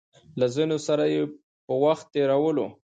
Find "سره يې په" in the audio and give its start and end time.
0.87-1.73